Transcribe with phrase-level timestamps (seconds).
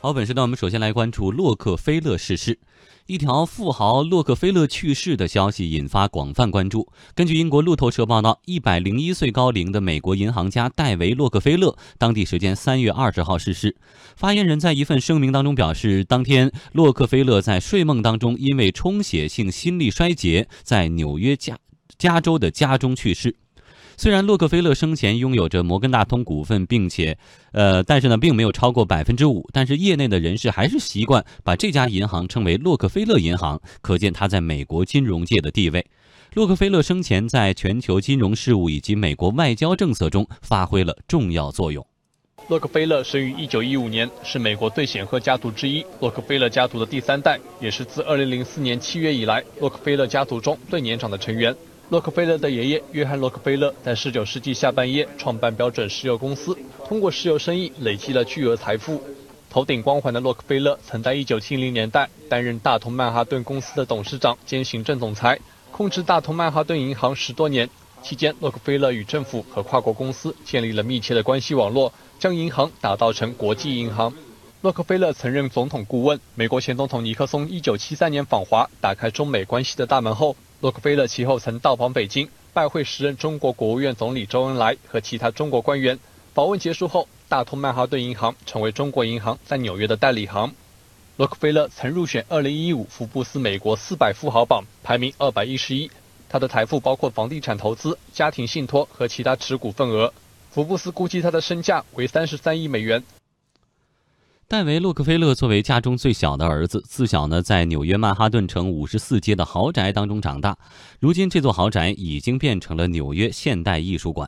[0.00, 2.60] 好，本时段我们首先来关注洛克菲勒逝世。
[3.06, 6.86] 一条富豪洛克菲勒去世的消息引发广泛关注。
[7.16, 13.74] 根据英国路透社报道，一百零一岁高龄的美国银行家戴维·洛克菲勒，当地时间三月二十号逝世。
[14.14, 21.58] 发言人在一份声明当中表示，当天洛克菲勒在睡梦当中因为充血性心力衰竭，在纽约加
[21.98, 23.34] 加州的家中去世。
[24.00, 27.18] 虽然洛克菲勒生前拥有着摩根大通股份，并且，
[27.50, 29.50] 呃，但是呢，并没有超过百分之五。
[29.52, 35.84] 但是业内的人士还是习惯把这家银行称为洛克菲勒银行，可见他在美国金融界的地位。
[36.34, 41.84] 洛克菲勒生前在全球金融事务以及美国外交政策中发挥了重要作用。
[42.46, 51.52] 洛克菲勒生于一九一五年，是美国最显赫家族之一，洛克菲勒家族的第三代，也是自二零零四年七月以来洛克菲勒家族中最年长的成员。
[51.90, 56.54] 洛克菲勒的爷爷约翰·洛克菲勒在19世纪下半叶创办标准石油公司，
[56.86, 59.02] 通过石油生意累积了巨额财富。
[59.48, 65.40] 头顶光环的洛克菲勒曾在1970年代担任大同曼哈顿公司的董事长兼行政总裁，
[65.72, 67.70] 控制大同曼哈顿银行十多年。
[68.02, 74.12] 期间，洛克菲勒与政府和跨国公司建立了密切的关系网络，将银行打造成国际银行。
[74.60, 76.20] 洛克菲勒曾任总统顾问。
[76.34, 80.36] 美国前总统尼克松1973年访华，打开中美关系的大门后。
[80.60, 85.96] 洛克菲勒其后曾到访北京，拜会时任中国国务院总理周恩来和其他中国官员。
[86.34, 90.52] 访问结束后，大通曼哈顿银行成为中国银行在纽约的代理行。
[91.16, 95.90] 洛克菲勒曾入选2015福布斯美国400富豪榜，排名211。
[96.28, 100.12] 他的财富包括房地产投资、家庭信托和其他持股份额。
[100.50, 103.04] 福布斯估计他的身价为33亿美元。
[104.50, 110.56] 戴维·洛克菲勒作为家中最小的儿子，自小呢在纽约曼哈顿城五十四街的豪宅当中长大。
[110.98, 114.26] 如今，这座豪宅已经变成了纽约现代艺术馆。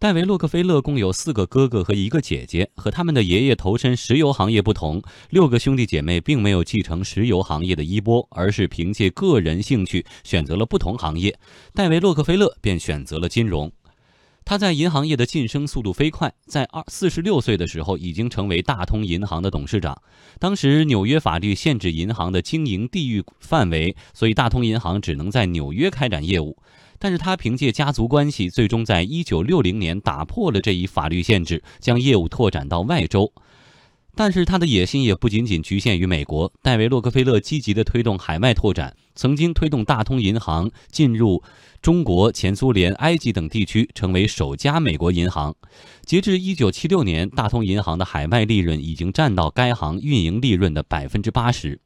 [0.00, 11.38] 戴维·洛克菲勒共有四个哥哥和一个姐姐，和他们的爷爷投身石油行业不同，六个兄弟姐妹并没有继承石油行业的衣钵，而是凭借个人兴趣选择了不同行业。
[11.72, 13.70] 戴维·洛克菲勒便选择了金融。
[14.48, 20.00] 他在银行业的晋升速度飞快，在二四十六岁的时候已经成为大通银行的董事长。
[20.38, 26.56] 当时纽约法律限制银行的经营地域范围，所以大通银行只能在纽约开展业务。
[27.00, 33.32] 但是他凭借家族关系，最终在一九六零年打破了这一法律限制，将业务拓展到外州。
[34.18, 36.50] 但是他的野心也不仅仅局限于美国。
[36.62, 41.42] 戴维·洛克菲勒积极地推动海外拓展，曾经推动大通银行进入
[41.82, 45.54] 中国、前苏联、埃及等地区，成为首家美国银行。
[46.06, 51.78] 截至1976年，大通银行的海外利润已经占到该行运营利润的百分之八十。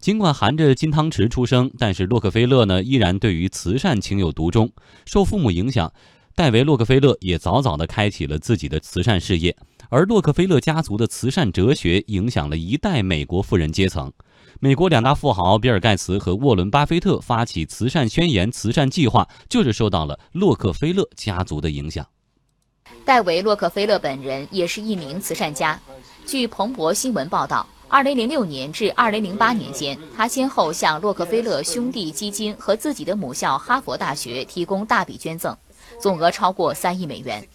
[0.00, 4.72] 尽管含着金汤匙出生，但是洛克菲勒呢依然对于慈善情有独钟。
[5.06, 5.92] 受父母影响，
[6.34, 9.56] 戴维·洛克菲勒也早早地开启了自己的慈善事业。
[9.92, 14.10] 而洛克菲勒家族的慈善哲学影响了一代美国富人阶层。
[14.58, 22.06] 美国两大富豪比尔·盖茨和沃伦·巴菲特发起慈善宣言慈善计划，就是受到了洛克菲勒家族的影响。
[23.04, 25.78] 戴维·洛克菲勒本人也是一名慈善家。
[26.24, 35.54] 据彭博新闻报道，2006年至2008年间，他先后向洛克菲勒兄弟基金和自己的母校哈佛大学提供大笔捐赠，
[36.00, 37.46] 总额超过三亿美元。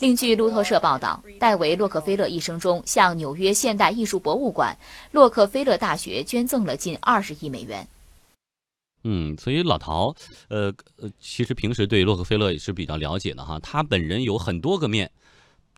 [0.00, 4.74] 另据路透社报道，戴维·洛克菲勒一生中向纽约现代艺术博物馆、
[5.12, 7.86] 洛克菲勒大学捐赠了近二十亿美元。
[9.04, 10.14] 嗯，所以老陶，
[10.48, 13.60] 呃呃，其实平时对洛克菲勒也是比较了解的哈。
[13.62, 15.10] 他本人有很多个面，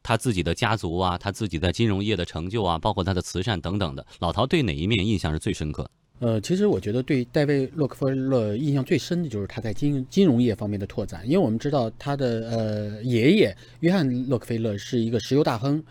[0.04, 4.06] 他自己的家族啊，他自己在金融业的成就啊，包括他的慈善等等的。
[4.20, 5.90] 老陶对哪一面印象是最深刻？
[6.22, 15.82] 呃，其实我觉得对戴维·洛克菲勒印象最深的就是他在金金融业方面的拓展，因为我们知道他的呃爷爷约翰·洛克菲勒是一个石油大亨，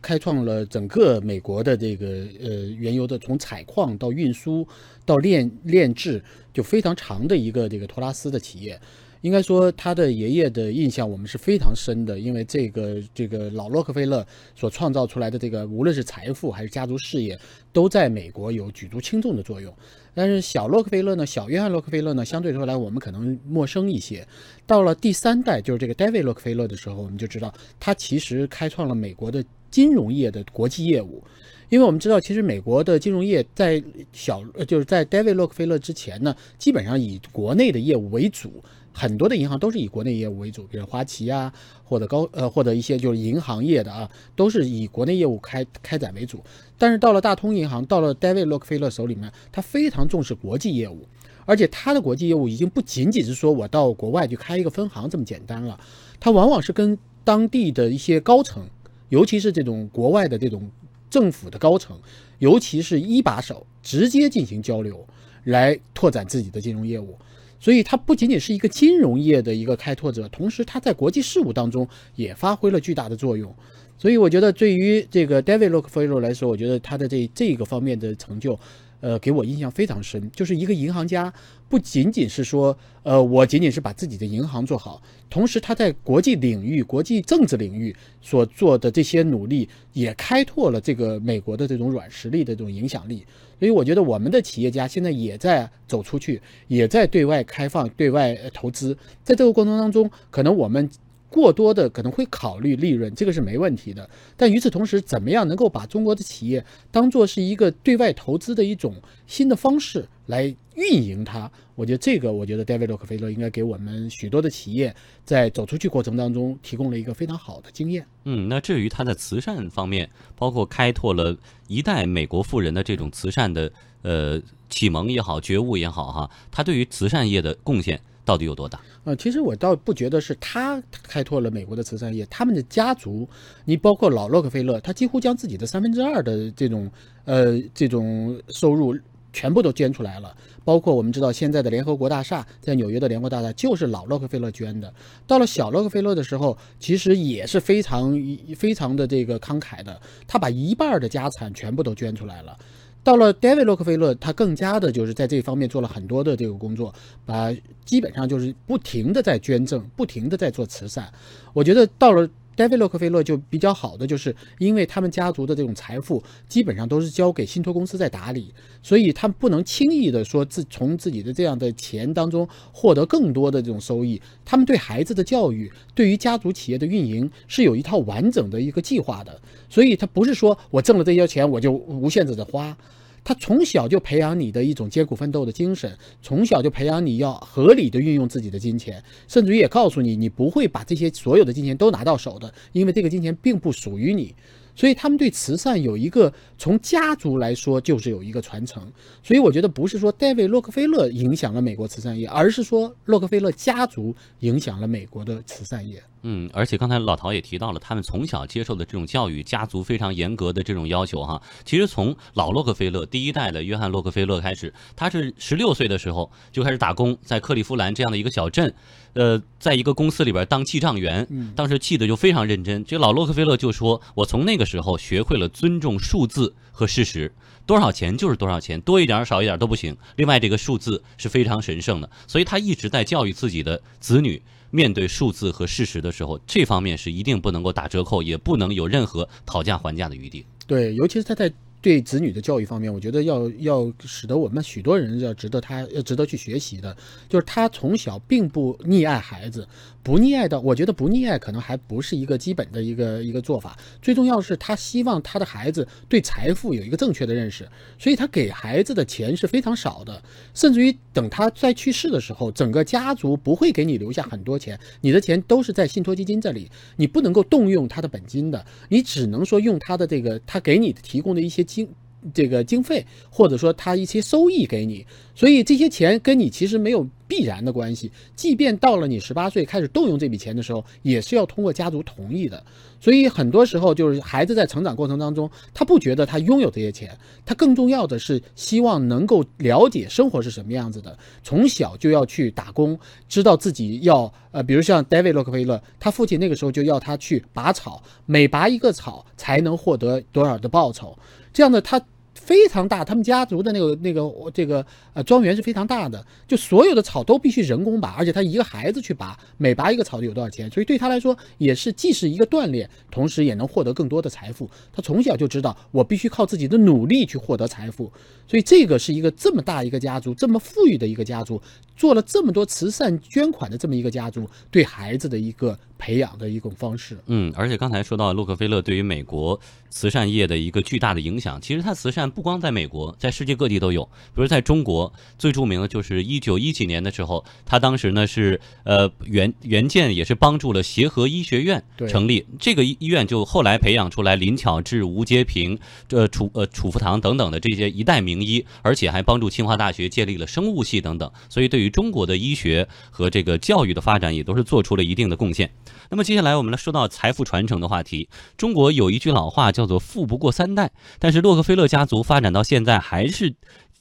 [0.00, 2.06] 开创了整个美国的这个
[2.40, 4.64] 呃原油的从采矿到运输
[5.04, 6.22] 到炼炼制
[6.54, 8.80] 就非常长的一个这个托拉斯的企业。
[9.22, 17.38] 应该说，他的爷爷的印象我们是非常深的，因为这个这个老洛克菲勒所创造出来的这个，无论是财富还是家族事业，
[17.72, 19.74] 都在美国有举足轻重的作用。
[20.14, 24.26] 但是小洛克菲勒呢，小约翰洛克菲勒呢，相对说来我们可能陌生一些。
[24.66, 31.22] 到了第三代，就是这个 David 洛克菲勒的时候，我们就知道他其实开创了美国的金融业的国际业务。
[31.68, 33.80] 因为我们知道，其实美国的金融业在
[34.12, 38.64] 小就是在 David 洛克菲勒之前呢，基本上以国内的业务为主。
[38.92, 41.52] 很多的银行都是以国内业务为主，比如花旗啊，
[41.84, 46.40] 或者高呃或者一些就是银行业的啊，都是以国内业务开开展为主。
[46.76, 51.06] 但是到了大通银行，到了 David 洛克菲勒手里面，他非常重视国际业务，
[51.44, 55.78] 而且他的国际业务已经不仅仅是说我到国外去开一个分行这么简单了，
[56.18, 58.66] 他往往是跟当地的一些高层，
[59.08, 60.68] 尤其是这种国外的这种
[61.08, 61.98] 政府的高层，
[62.38, 65.06] 尤其是一把手，直接进行交流，
[65.44, 67.16] 来拓展自己的金融业务。
[67.60, 71.86] 所以，他不仅仅是一个金融业的一个开拓者，同时他在国际事务当中
[72.16, 73.54] 也发挥了巨大的作用。
[73.98, 78.58] 所以，我觉得对于这个 David Rockefeller 来说，我觉得他的这这个方面的成就。
[79.00, 81.32] 呃，给我印象非常深，就是一个银行家，
[81.68, 93.24] 不仅仅是说，呃，我仅仅是把自己的银行做好，同时他在国际领域、国际政治领域所做的这些努力，也开拓了这个美国的这种软实力的这种影响力。
[93.58, 100.88] 所以，我觉得我们的企业家现在也在走出去，也在对外开放、对外投资，在这个过程当中，可能我们。
[101.30, 104.10] 过多的可能会考虑利润，这个是没问题的。
[104.36, 108.94] 但与此同时，怎么样能够把中国的企业当做是一个对外投资的一种
[109.26, 110.44] 新的方式来
[110.76, 111.50] 运营它？
[111.74, 114.94] 我觉得这个，我觉得 David 洛克菲勒应该给我们许多的企业
[115.24, 118.06] 在走出去过程当中提供了一个非常好的经验。
[118.24, 121.36] 嗯，那至于他在慈善方面，包括开拓了
[121.68, 123.70] 一代美国富人的这种慈善的
[124.02, 128.00] 呃启蒙也好、觉悟也好，哈，他对于慈善业的贡献。
[128.22, 128.80] 到底有多大？
[129.02, 133.28] 呃，其实我倒不觉得是他开拓了美国的慈善业，他们的家族，
[133.64, 136.88] 你包括老洛克菲勒，他几乎将自己的三分之二的这种
[137.24, 138.96] 呃这种收入
[139.32, 140.34] 全部都捐出来了。
[140.64, 144.92] 包括我们知道现在的联合国大厦，在纽约的联合国大厦就是老洛克菲勒捐的。
[145.26, 148.12] 到了小洛克菲勒的时候，其实也是非常
[148.56, 152.56] 非常的这个慷慨的，他把一半的家产全部都捐出来了。
[153.02, 156.94] 到了 David 洛克菲勒，他更加的就是在这方面做了很多的这个工作，
[157.24, 157.50] 把
[157.84, 161.10] 基本上就是不停的在捐赠，不停的在做慈善。
[161.52, 162.28] 我觉得到了。
[162.56, 168.52] 戴维·洛克菲勒就比较好的，就是因为他们家族的这种财富基本上都是交给信托公司在打理，
[168.82, 174.20] 所以他们不能轻易的说自从自己的这样的钱当中获得更多的这种收益。
[174.44, 182.76] 他们对孩子的教育，对于家族企业的运营是有一套完整的一个计划的，所以他不是说我挣了这些钱我就无限制的花。
[183.22, 194.34] 他从小就培养你的一种艰苦奋斗的精神，从小就培养你要合理的运用自己的金钱，甚至于也告诉你，你不会把这些所有的金钱都拿到手的，因为这个金钱并不属于你。
[194.76, 198.82] 所以他们对慈善有一个从家族来说就是有一个传承，
[199.22, 206.02] 所以我觉得不是说戴维·洛克菲勒影响了美国慈善业，而是说洛克菲勒家族影响了美国的慈善业。
[206.22, 211.40] 嗯，而且刚才老陶也提到了，他们从小接受的这种教育，家族非常严格的这种要求哈。
[211.64, 218.74] 其实从老洛克菲勒第一代的约翰·洛克菲勒开始，他是十六岁的时候就开始打工，在克利夫兰这样的一个小镇，
[219.14, 221.26] 呃，在一个公司里边当记账员，
[221.56, 222.84] 当时记得就非常认真。
[222.84, 227.32] 这老洛克菲勒就说：“我从那个时候学会了尊重数字和事实，
[227.64, 229.96] 多少钱就是多少钱，多一点少一点都不行。
[230.16, 240.44] 另外，这个数字是非常神圣的，所以他一直在教育自己的子女。”面对数字和事实的时候，这方面是一定不能够打折扣，也不能有任何讨价还价的余地。
[240.66, 241.52] 对，尤其是他在。
[241.82, 246.94] 对子女的教育方面，我觉得要要使得我们许多人要值得他要值得去学习的，
[247.26, 249.66] 就是他从小并不溺爱孩子，
[250.02, 253.78] 不溺爱的，我觉得不溺爱可能还不是一个基本的一个一个做法。
[254.02, 257.66] 最重要是，他希望他的孩子对财富有一个正确的认识，
[257.98, 260.22] 所以他给孩子的钱是非常少的，
[260.52, 271.64] 甚至于等他在去世的时候，整个家族不会给你留下很多钱，你的钱都是在信托基金这里，你不能够动用他的本金的，你只能说用他的这个他给你提供的一些。
[271.70, 271.88] 经
[272.34, 277.06] 这个经费，或者说他一些收益给你，所以这些钱跟你其实没有。
[277.30, 282.60] 必然的关系，即便到了你十八岁开始动用这笔钱的时候，也是要通过家族同意的。
[283.00, 301.16] 所以很多时候就是孩子在成长过程当中，他不觉得他拥有这些钱，他更重要的是希望能够了解生活是什么样子的，从小就要去打工，知道自己要呃，比如像 David 洛克菲勒，他父亲那个时候就要他去拔草，每拔一个草才能获得多少的报酬，
[301.52, 302.02] 这样的他。
[302.50, 314.68] 非常大，他们家族的那个那个这个呃庄园是非常大的，就所有的草都必须人工拔，而且他一个孩子去拔，每拔一个草就有多少钱，所以对他来说也是既是一个锻炼，同时也能获得更多的财富。
[314.92, 318.10] 他从小就知道我必须靠自己的努力去获得财富，
[318.48, 321.62] 所以这个是一个这么大一个家族，这么富裕的一个家族，
[321.96, 325.78] 做了这么多慈善捐款的这么一个家族，对孩子的一个。
[326.00, 334.02] 培养的一种方式，嗯，而且刚才说到洛克菲勒对于美国慈善业的一个巨大的影响，其实他慈善不光在美国，在世界各地都有。
[334.34, 342.46] 比如在中国，最著名的就是一九一几年的时候，他当时呢是呃援援建，也是帮助了协和医学院成立。
[342.58, 345.78] 这个医院就后来培养出来林巧稚、吴阶平、
[346.08, 351.30] 这楚呃楚福堂等等的这些一代名医，而且还帮助清华大学建立了生物系等等。
[351.50, 355.70] 所以对于中国的医学和这个教育的发展，也都是做出了一定的贡献。
[356.10, 358.28] 那么接下来我们来说到财富传承的话题。
[358.56, 363.54] 中国有一句老话叫做“富不过三代”，但是洛克菲勒家族发展到现在还是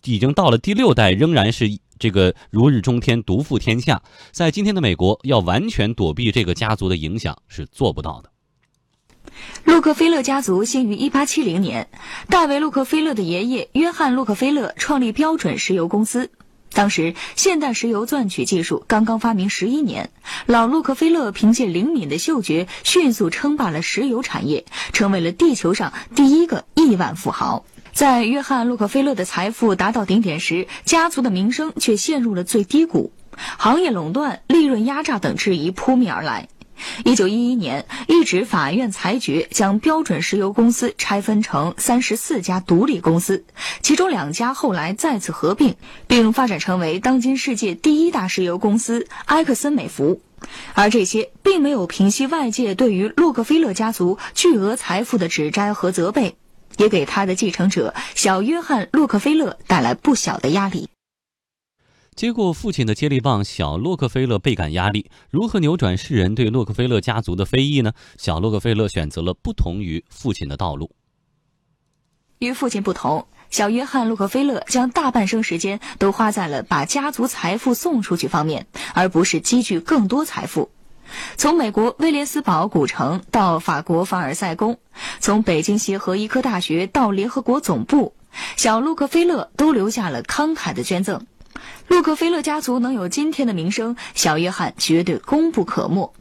[0.04, 1.66] 已经到了第六代，仍然是
[1.98, 4.02] 这个如日中天、独负天下。
[4.32, 8.30] 在今天的美国，要完全躲避这个家族的影响是做不到的。
[9.64, 11.88] 洛克菲勒家族兴于1870年，
[12.30, 16.32] 大卫·洛克菲勒的爷爷约翰·洛克菲勒创立标准石油公司。
[16.74, 20.12] 当时，现代石油钻取技术刚刚发明十一年，
[20.46, 27.66] 老洛克菲勒凭借灵敏的嗅觉，迅速称霸了石油产业，成为了地球上第一个亿万富豪。
[27.92, 33.12] 在约翰·洛克菲勒的财富达到顶点时，家族的名声却陷入了最低谷，
[33.58, 36.48] 行业垄断、利润压榨等质疑扑面而来。
[37.06, 43.46] 一九一一年，一纸法院裁决将标准石油公司拆分成三十四家独立公司，
[43.82, 45.76] 其中两家后来再次合并，
[46.08, 50.22] 并发展成为当今世界第一大石油公司埃克森美孚。
[50.74, 56.38] 而这些并没有平息外界对于洛克菲勒家族巨额财富的指摘和责备，
[56.78, 60.88] 也给他的继承者小约翰·洛克菲勒带来不小的压力。
[62.20, 65.10] 接过父亲的接力棒，小洛克菲勒倍感压力。
[65.30, 67.94] 如何扭转世人对洛克菲勒家族的非议呢？
[68.18, 70.92] 小洛克菲勒选择了不同于父亲的道路。
[72.40, 80.70] 与父亲不同，小约翰·洛克菲勒将大半生时间都花在了把家族财富送出去方面，而不是积聚更多财富。
[81.38, 84.78] 从美国威廉斯堡古城到法国凡尔赛宫，
[85.22, 88.14] 从北京协和医科大学到联合国总部，
[88.58, 91.26] 小洛克菲勒都留下了慷慨的捐赠。
[91.90, 96.14] 洛克菲勒家族能有今天的名声，小约翰绝对功不可没。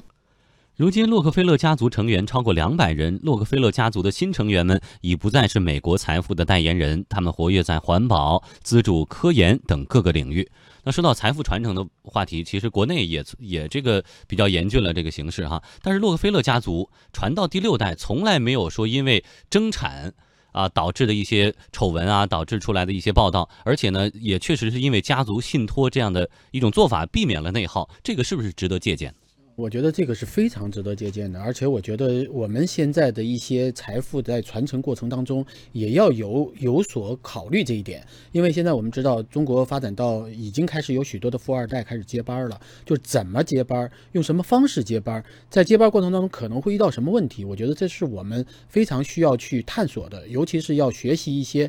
[0.77, 3.21] 如今，洛克菲勒家族成员超过两百人。
[3.23, 10.51] 洛克菲勒家族的新成员们已不再是美国财富的代言人，他们活跃在环保、资助科研等各个领域。
[10.85, 15.63] 那说到财富传承的话题，其实国内也也这个比较严峻了这个形势哈。
[15.83, 20.15] 但是洛克菲勒家族传到第六代，从来没有说因为争产。
[20.59, 29.15] 啊，导致的一些丑闻啊，导致出来的一些报道，而且呢，也确实是因为家族信托这样的一种做法，避免了内耗，这个是不是值得借鉴？
[29.59, 51.69] 我觉得这个是非常值得借鉴的，而且我觉得我们现在的一些财富在传承过程当中也要有有所考虑这一点，因为现在我们知道中国发展到已经开始有许多的富二代开始接班了，就怎么接班，用什么方式接班，在接班过程当中可能会遇到什么问题，我觉得这是我们非常需要去探索的，尤其是要学习一些。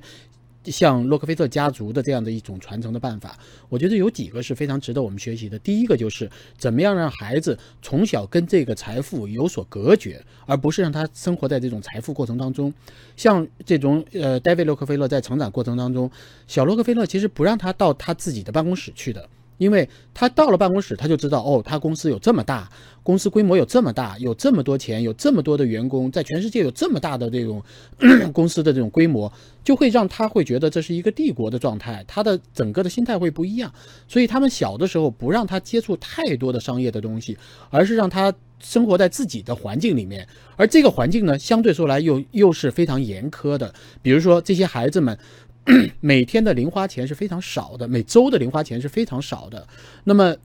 [0.69, 5.57] 像洛克菲勒家族的这样的一种传承的办法，我觉得有几个是非常值得我们学习的。
[5.59, 12.73] 第一个就是怎么样让孩子从小跟这个财富有所隔绝，而不是让他生活在这种财富过程当中。
[13.17, 16.09] 像这种呃，戴维·洛克菲勒在成长过程当中，
[16.47, 19.27] 小洛克菲勒其实不让他到他自己的办公室去的。
[19.59, 22.67] 因为他到了办公室，他就知道哦，他公司有这么大，
[23.03, 27.61] 公司规模有这么大，有这么多钱，有这么多的员工，在全世界有这么大的这种
[28.33, 29.31] 公司的这种规模，
[29.63, 33.71] 就会让他会觉得这是一个帝国的状态，他的整个的心态会不一样。
[34.07, 37.37] 所以他们小的时候不让他接触太多的商业的东西，
[37.69, 40.25] 而是让他生活在自己的环境里面，
[40.55, 43.73] 而这个环境呢，相对说来又又是非常严苛的。
[44.01, 45.19] 比如说这些孩子们。
[46.01, 49.67] 每天的零花钱是非常少的，每周的零花钱是非常少的。
[50.03, 50.35] 那么，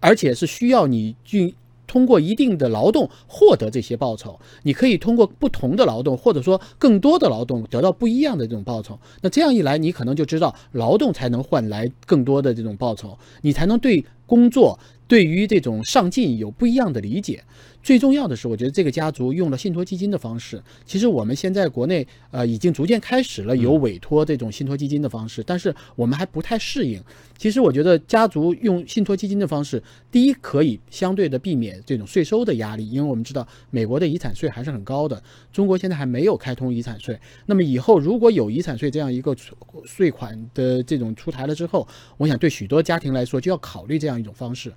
[0.00, 1.54] 而且是需要你去
[1.86, 4.38] 通过一定的劳动获得这些报酬。
[4.62, 8.98] 你可以通过不同的劳动，或者说更多的劳动，得到不一样的这种报酬。
[9.22, 17.42] 那这样一来，你可能就知道劳动才能换来更多的这种报酬，你才能对工作、对于这种上进有不一样的理解。
[17.82, 20.62] 最重要的是，我觉得这个家族用了信托基金的方式。
[20.86, 26.98] 其实我们现在国内呃已经逐渐开始了有委托这种信托基金的方式，但是我们还不太适应。
[27.36, 37.20] 其实我觉得家族用信托基金的方式，第一可以相对的避免这种税收的压力，因为我们知道美国的遗产税还是很高的，中国现在还没有开通遗产税。
[37.44, 39.36] 那么以后如果有遗产税这样一个
[39.84, 44.72] 税款的这种出台了之后，我想对许多家庭来说就要考虑这样一种方式。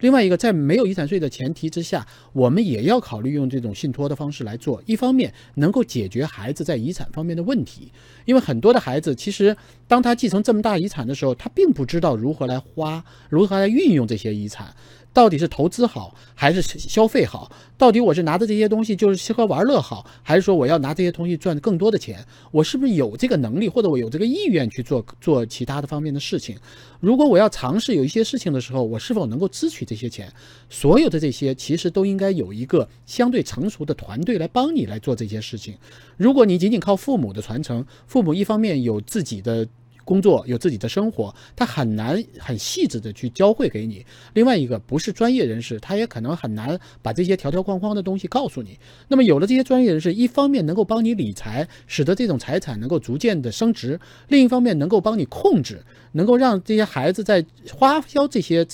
[0.00, 4.82] 另外一个，在没有遗产税的前提之下，我们也要考虑用这种信托的方式来做。
[4.86, 7.92] 一方面能够解决孩子在遗产方面的问题，
[8.24, 9.54] 因为很多的孩子其实
[9.86, 14.74] 当他继承这么大遗产的时候，他并不知道如何来花，如何来运用这些遗产。
[15.12, 17.50] 到底是投资好还是消费好？
[17.76, 22.24] 到底我是拿着这些东西就是吃喝玩乐好，还是说我要拿这些东西赚更多的钱？
[22.52, 26.56] 我是不是有这个能力，或者我有这个意愿去做做其他的方面的事情？
[27.00, 30.32] 如果我要尝试有一些事情的时候，我是否能够支取这些钱？
[30.68, 35.74] 所有的这些其实都应该有一个相对成熟的团队来帮你来做这些事情。
[36.16, 39.66] 如果你仅仅靠父母的传承，父母一方面有自己的。
[40.04, 44.04] 工作，有自己的生活，他很难很细致的去教会给你。
[44.34, 48.78] 另外一个不是专业人士，他也可能很难把这些条条框框的东西告诉你。
[49.08, 53.96] 那么有了这些专业人士，一方面能够帮你理财，使得这种财产能够逐渐的升值；
[54.28, 58.66] 另一方面能够帮你控制，能够让这些孩子在花销这些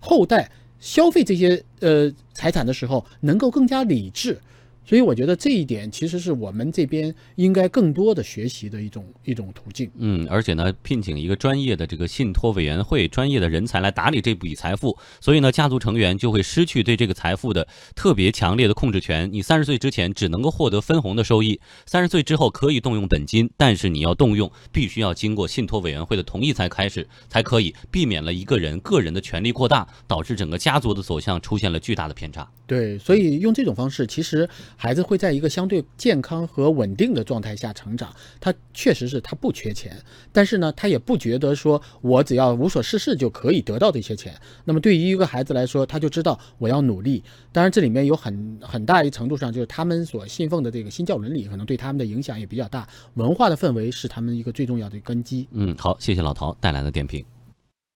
[0.00, 0.50] 后代
[0.80, 4.38] 消费这些呃财产的时候，能够更加理智。
[4.86, 9.90] 所以我觉得这一点其实是我们这边应该更多的学习的一种一种途径。
[9.96, 19.30] 嗯，而且呢，聘请一个专业的这个信托委员会专业的人才来打理这笔财富，所以呢，家族成员就会失去对这个财富的特别强烈的控制权。
[19.32, 32.46] 你三十岁之前只能够获得分红的收益，三十岁之后可以动用本金，但是你要动用，必须要经过信托委员会的同意才开始，才可以避免了一个人个人的权利过大，导致整个家族的走向出现了巨大的偏差。
[32.66, 34.46] 对，所以用这种方式，其实。
[34.76, 39.96] 孩子会在一个相对健康和稳定的状态下成长，他确实是他不缺钱，
[40.32, 44.34] 但是呢，他也不觉得说我只要无所事事就可以得到这些钱。
[44.64, 47.22] 那么对于一个孩子来说，他就知道我要努力。
[47.52, 52.88] 当然，这里面有很很大一程度上就是他们所信奉的这个新教伦理，可能对他们的影响也比较大。
[53.14, 55.48] 文化的氛围是他们一个最重要的根基。
[55.52, 57.24] 嗯，好，谢谢老陶带来的点评。